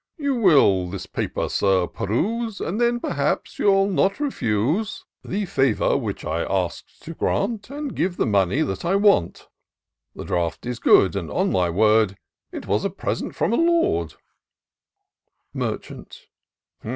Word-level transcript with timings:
219" 0.17 0.25
You 0.25 0.41
will 0.43 0.89
this 0.89 1.05
paper, 1.05 1.47
Sir, 1.47 1.85
peruse; 1.85 2.59
And 2.59 2.81
then, 2.81 2.99
perhaps, 2.99 3.59
you'll 3.59 3.87
not 3.87 4.19
refuse 4.19 5.05
The 5.23 5.45
favour 5.45 5.95
which 5.95 6.25
I 6.25 6.41
ask 6.41 6.85
to 7.01 7.13
grant. 7.13 7.69
And 7.69 7.95
give 7.95 8.17
the 8.17 8.25
money 8.25 8.63
that 8.63 8.83
I 8.83 8.95
want; 8.95 9.47
The 10.15 10.23
draft 10.25 10.65
is 10.65 10.79
good— 10.79 11.15
and, 11.15 11.29
on 11.29 11.51
my 11.51 11.69
word, 11.69 12.17
It 12.51 12.65
was 12.65 12.83
a 12.83 12.89
present 12.89 13.35
from 13.35 13.53
a 13.53 13.57
lord," 13.57 14.15
Merchant. 15.53 16.21